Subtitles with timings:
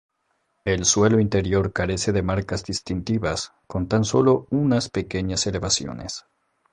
[0.65, 6.25] El suelo interior carece de marcas distintivas, con tan solo unas pequeñas elevaciones.